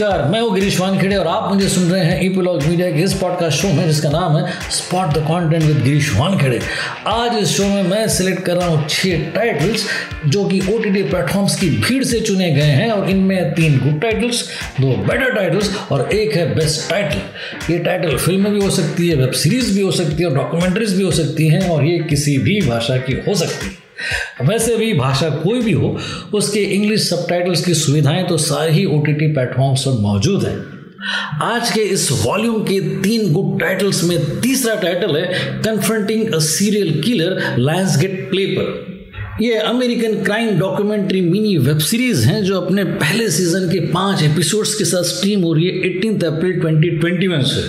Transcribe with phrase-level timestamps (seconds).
[0.00, 3.14] नमस्कार, मैं हूँ गिरीश वानखेड़े और आप मुझे सुन रहे हैं ईपीलॉग मीडिया के इस
[3.14, 6.60] पॉडकास्ट शो में, जिसका नाम है spot the content with Girish Wankhede.
[7.06, 9.84] आज इस शो में मैं सिलेक्ट कर रहा हूँ छह टाइटल्स
[10.26, 14.00] जो कि ओ टी प्लेटफॉर्म्स की भीड़ से चुने गए हैं, और इनमें तीन गुड
[14.02, 14.42] टाइटल्स
[14.80, 19.16] दो बेटर टाइटल्स और एक है बेस्ट टाइटल ये टाइटल फ़िल्म भी हो सकती है
[19.16, 22.38] वेब सीरीज़ भी हो सकती है और डॉक्यूमेंट्रीज भी हो सकती हैं, और ये किसी
[22.38, 23.78] भी भाषा की हो सकती है।
[24.42, 25.98] वैसे भी भाषा कोई भी हो,
[26.34, 27.26] उसके इंग्लिश सब
[27.64, 30.80] की सुविधाएँ तो सारे ही ओ टी टी प्लेटफॉर्म्स पर मौजूद हैं।
[31.42, 35.26] आज के इस वॉल्यूम के तीन गुड टाइटल्स में तीसरा टाइटल है
[35.62, 37.56] confronting a serial killer
[37.98, 38.90] Lionsgate Play पर
[39.42, 44.74] ये American crime documentary mini web series हैं जो अपने पहले सीज़न के पाँच एपिसोड्स
[44.74, 47.62] के साथ स्ट्रीम हो रही है एटीन अप्रैल 2021 से।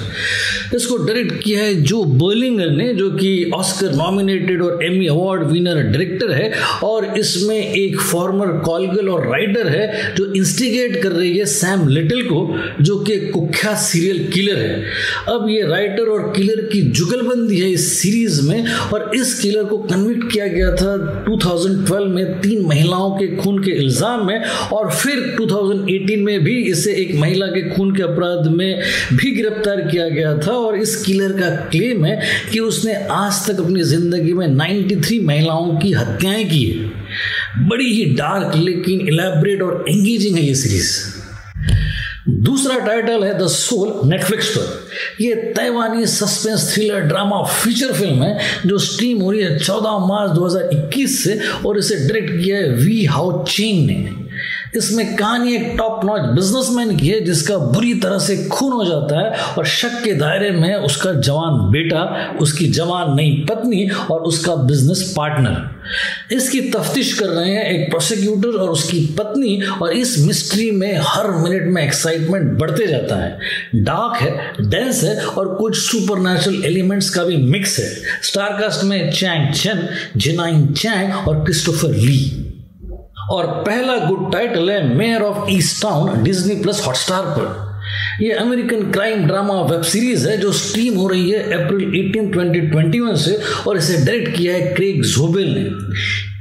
[0.76, 5.82] इसको डायरेक्ट किया है जो बर्लिंगर ने, जो कि ऑस्कर नॉमिनेटेड और एमी अवार्ड विनर
[5.84, 6.52] डायरेक्टर है,
[6.84, 12.22] और इसमें एक फॉर्मर कॉलगल और राइटर है जो इंस्टिगेट कर रही है सैम लिटिल
[12.24, 12.40] को,
[12.82, 14.84] जो कि कुख्यात सीरियल किलर है।
[15.30, 19.78] अब ये राइटर और किलर की जुगलबंदी है इस सीरीज़ में, और इस किलर को
[19.78, 24.44] कन्विक्ट किया गया था 2012 में तीन महिलाओं के खून के इल्ज़ाम में,
[24.74, 28.82] और फिर 2018 में भी इसे एक महिला के खून के अपराध में
[29.14, 32.20] भी गिरफ़्तार किया गया था और इस किलर का क्लेम है
[32.52, 38.06] कि उसने आज तक अपनी ज़िंदगी में 93 महिलाओं की हत्याएँ की है। बड़ी ही
[38.16, 41.00] डार्क लेकिन इलेबरेट और एंगेजिंग है ये सीरीज़
[42.30, 48.40] दूसरा टाइटल है द सोल नेटफ्लिक्स पर। यह Taiwanese suspense thriller drama feature film है,
[48.66, 53.04] जो स्ट्रीम हो रही है 14 मार्च 2021 से और इसे डायरेक्ट किया है वी
[53.06, 54.31] हाउ चेंग ने।
[54.76, 59.20] इसमें कहानी एक टॉप नॉच बिजनेसमैन की है, जिसका बुरी तरह से खून हो जाता
[59.20, 64.56] है और शक के दायरे में उसका जवान बेटा, उसकी जवान नई पत्नी और उसका
[64.56, 65.70] बिज़नेस पार्टनर
[66.32, 71.32] इसकी तफ्तीश कर रहे हैं एक प्रोसिक्यूटर और उसकी पत्नी और इस मिस्ट्री में हर
[71.32, 73.40] मिनट में एक्साइटमेंट बढ़ते जाता है।
[73.76, 77.90] डार्क है डेंस है और कुछ सुपर एलिमेंट्स का भी मिक्स है।
[78.24, 79.88] स्टारकास्ट में चैंग चेन
[80.18, 82.48] जिनाइन चैंग और क्रिस्टोफर ली
[83.32, 85.50] और पहला गुड टाइटल है Mayor of
[85.82, 87.70] Easttown Disney Plus Hotstar पर।
[88.24, 93.16] यह American crime drama web series है जो स्ट्रीम हो रही है अप्रैल 18 2021
[93.16, 93.38] से
[93.68, 95.64] और इसे डायरेक्ट किया है क्रेग जोबेल ने।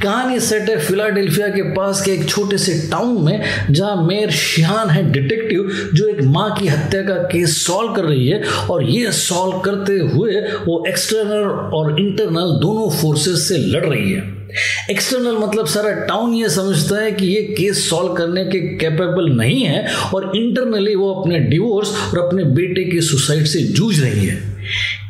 [0.02, 4.90] कहानी सेट है फिलाडेल्फिया के पास के एक छोटे से टाउन में, जहाँ मेयर शिहान
[4.90, 9.12] है डिटेक्टिव जो एक माँ की हत्या का केस सॉल्व कर रही है और ये
[9.12, 14.39] सॉल्व करते हुए वो एक्सटर्नल और इंटरनल दोनों फोर्सेस से लड़ रही है।
[14.90, 19.62] एक्सटर्नल मतलब सारा टाउन ये समझता है कि ये केस सॉल्व करने के कैपेबल नहीं
[19.62, 24.50] है और इंटरनली वो अपने डिवोर्स और अपने बेटे के सुसाइड से जूझ रही है।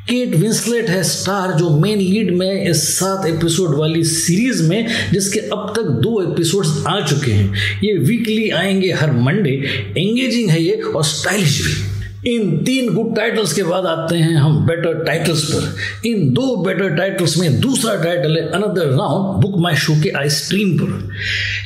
[0.09, 5.41] केट विंसलेट है स्टार जो मेन लीड में इस सात एपिसोड वाली सीरीज़ में, जिसके
[5.41, 9.51] अब तक दो एपिसोड्स आ चुके हैं। ये वीकली आएँगे हर मंडे
[9.99, 11.90] एंगेजिंग है ये और स्टाइलिश भी।
[12.27, 15.77] इन तीन गुड टाइटल्स के बाद आते हैं हम बेटर टाइटल्स पर।
[16.09, 20.31] इन दो बेटर टाइटल्स में दूसरा टाइटल है अनदर राउंड बुक माई शो के आई
[20.31, 21.11] स्ट्रीम पर।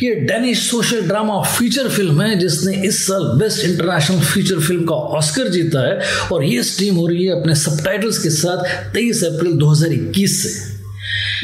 [0.03, 4.95] यह Danish social drama feature film है, जिसने इस साल बेस्ट इंटरनेशनल फीचर फ़िल्म का
[4.95, 6.01] ऑस्कर जीता है,
[6.33, 10.74] और ये स्ट्रीम हो रही है अपने सब के साथ तेईस अप्रैल 2021 से।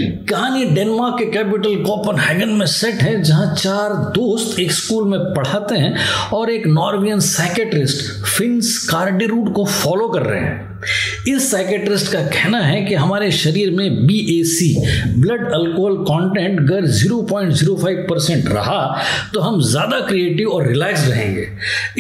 [0.00, 5.74] कहानी डेनमार्क के कैपिटल कोपनहेगन में सेट है, जहाँ चार दोस्त एक स्कूल में पढ़ाते
[5.74, 5.94] हैं
[6.32, 10.80] और एक नॉर्वियन साइकेट्रिस्ट फिंस कार्डिरूड को फॉलो कर रहे हैं।
[11.28, 14.74] इस साइकेट्रिस्ट का कहना है कि हमारे शरीर में B A C
[15.20, 19.02] blood alcohol content अगर 0.05 परसेंट रहा
[19.34, 21.46] तो हम ज़्यादा क्रिएटिव और रिलैक्स रहेंगे।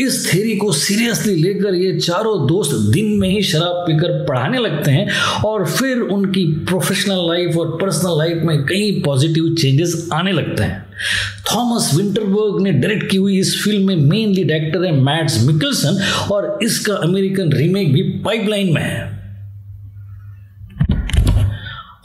[0.02, 4.90] इस थेरी को सीरियसली लेकर ये चारों दोस्त दिन में ही शराब पीकर पढ़ाने लगते
[4.90, 5.08] हैं
[5.44, 10.89] और फिर उनकी प्रोफेशनल लाइफ और पर्सनल लाइफ में कई पॉजिटिव चेंजेस आने लगते हैं।
[11.54, 16.02] थॉमस विंटरबर्ग ने डायरेक्ट की हुई इस फ़िल्म में मेनली डायरेक्टर है मैट्स मिकलसन
[16.32, 19.20] और इसका अमेरिकन रीमेक भी पाइपलाइन में है।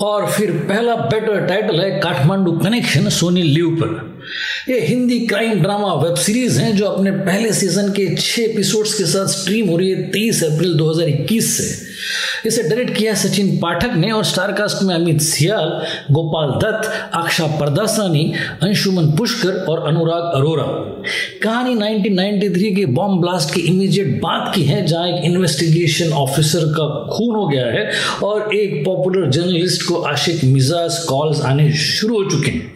[0.01, 4.14] और फिर पहला बेटर टाइटल है काठमांडू कनेक्शन सोनी लिव पर।
[4.69, 9.05] ये Hindi crime drama web series है जो अपने पहले सीज़न के छह एपिसोड्स के
[9.05, 11.85] साथ स्ट्रीम हो रही है तेईस अप्रैल 2021 से।
[12.47, 15.69] इसे डायरेक्ट किया सचिन पाठक ने और स्टारकास्ट में अमित सियाल
[16.11, 20.63] गोपाल दत्त अक्षा परदासानी, अंशुमन पुष्कर और अनुराग अरोरा।
[21.43, 26.87] कहानी 1993 के बॉम्ब ब्लास्ट की इमीडिएट बात की है, जहाँ एक इन्वेस्टिगेशन ऑफिसर का
[27.17, 27.91] खून हो गया है
[28.23, 32.73] और एक पॉपुलर जर्नलिस्ट को आशिक मिजाज कॉल्स आने शुरू हो चुके हैं।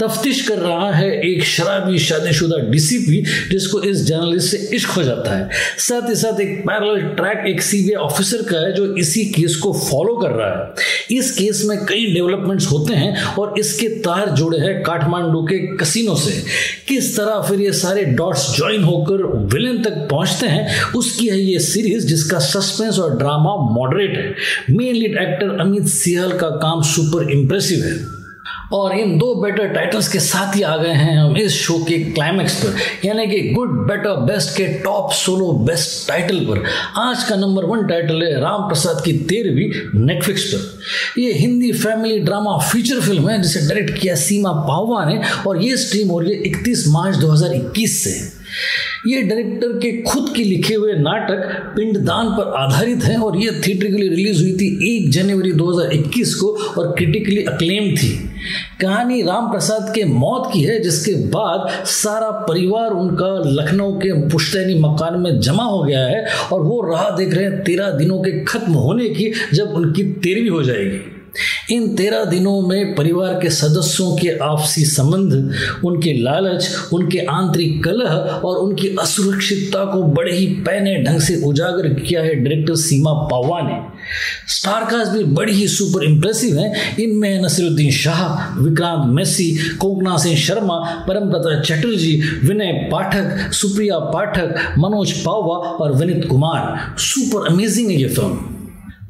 [0.00, 5.36] तफ्तीश कर रहा है एक शराबी शादीशुदा डीसीपी जिसको इस जर्नलिस्ट से इश्क हो जाता
[5.36, 5.48] है।
[5.78, 9.72] साथ ही साथ एक पैरल ट्रैक एक सीबीआई ऑफिसर का है जो इसी केस को
[9.72, 14.58] फॉलो कर रहा है। इस केस में कई डेवलपमेंट्स होते हैं और इसके तार जुड़े
[14.58, 16.42] हैं काठमांडू के कसिनो से।
[16.88, 19.22] किस तरह फिर ये सारे डॉट्स ज्वाइन होकर
[19.54, 24.34] विलेन तक पहुँचते हैं, उसकी है ये सीरीज़ जिसका सस्पेंस और ड्रामा मॉडरेट है।
[24.76, 28.15] Main lead actor Amit Sial का काम सुपर इंप्रेसिव है।
[28.72, 31.98] और इन दो बेटर टाइटल्स के साथ ही आ गए हैं हम इस शो के
[31.98, 36.64] क्लाइमैक्स पर। यानी कि गुड बेटर बेस्ट के टॉप सोलो बेस्ट टाइटल पर।
[36.96, 42.18] आज का नंबर वन टाइटल है राम प्रसाद की तेरहवीं नेटफ्लिक्स पर। यह Hindi family
[42.18, 46.32] drama feature film है जिसे डायरेक्ट किया सीमा पावा ने और ये स्ट्रीम हो रही
[46.32, 48.45] है इकतीस मार्च 2021 से।
[49.06, 54.08] ये डायरेक्टर के खुद के लिखे हुए नाटक पिंडदान पर आधारित हैं और ये थिएटरिकली
[54.08, 56.46] रिलीज़ हुई थी एक जनवरी 2021 को
[56.78, 58.30] और क्रिटिकली अक्लेम थी।
[58.80, 64.74] कहानी राम प्रसाद के मौत की है, जिसके बाद सारा परिवार उनका लखनऊ के पुश्तैनी
[64.74, 68.44] मकान में जमा हो गया है और वो राह देख रहे हैं तेरह दिनों के
[68.44, 71.15] खत्म होने की, जब उनकी तेरहवीं हो जाएगी।
[71.70, 75.54] इन तेरह दिनों में परिवार के सदस्यों के आपसी संबंध,
[75.84, 78.10] उनके लालच, उनके आंतरिक कलह
[78.44, 83.60] और उनकी असुरक्षितता को बड़े ही पैने ढंग से उजागर किया है डायरेक्टर सीमा पावा
[83.60, 83.80] ने।
[84.48, 91.04] स्टारकास्ट भी बड़ी ही सुपर इंप्रेसिव हैं। इनमें नसीरुद्दीन शाह, विक्रांत मेसी कोकना सिंह शर्मा
[91.08, 98.08] परमप्रता चटर्जी, विनय पाठक, सुप्रिया पाठक, मनोज पावा और विनित कुमार। सुपर अमेजिंग है ये
[98.08, 98.55] फ़िल्म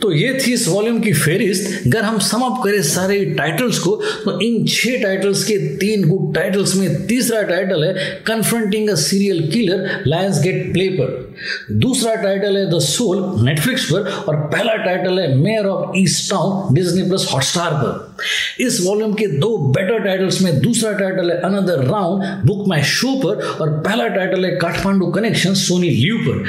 [0.02, 3.94] तो ये थी इस वॉल्यूम की फेरिस्त अगर हम समाप्त करें सारे टाइटल्स को
[4.25, 7.94] तो इन छह टाइटल्स के तीन गुड टाइटल्स में तीसरा टाइटल है
[8.26, 10.02] confronting a serial killer
[10.43, 11.34] Lionsgate Play पर।
[11.72, 15.99] दूसरा टाइटल है द सोल नेटफ्लिक्स पर, और पहला टाइटल है Mayor of
[16.31, 18.15] Easttown Disney Plus Hotstar पर।
[18.60, 23.14] इस वॉल्यूम के दो बेटर टाइटल्स में दूसरा टाइटल है अनदर राउंड बुक माई शो
[23.16, 26.44] पर, और पहला टाइटल है काठमांडू कनेक्शन सोनी ल्यू पर।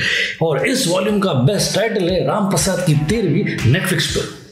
[0.45, 4.46] और इस वॉल्यूम का बेस्ट टाइटल है राम प्रसाद की तेरहवीं नेटफ्लिक्स पर।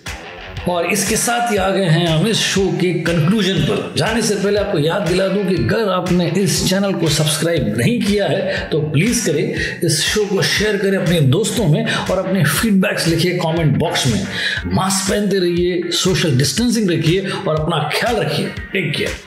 [0.69, 4.35] और इसके साथ ही आ गए हैं हम इस शो के कंक्लूजन पर। जाने से
[4.35, 8.69] पहले आपको याद दिला दूँ कि अगर आपने इस चैनल को सब्सक्राइब नहीं किया है
[8.69, 9.43] तो प्लीज़ करें।
[9.83, 14.25] इस शो को शेयर करें अपने दोस्तों में और अपने फीडबैक्स लिखिए कमेंट बॉक्स में।
[14.73, 19.24] मास्क पहनते रहिए सोशल डिस्टेंसिंग रखिए और अपना ख्याल रखिए। Take care